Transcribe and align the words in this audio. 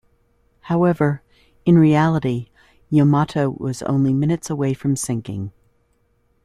However, 0.61 1.21
in 1.63 1.77
reality, 1.77 2.49
"Yamato" 2.89 3.51
was 3.51 3.83
only 3.83 4.15
minutes 4.15 4.49
away 4.49 4.73
from 4.73 4.95
sinking. 4.95 5.51